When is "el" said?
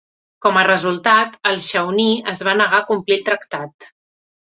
1.51-1.61, 3.23-3.27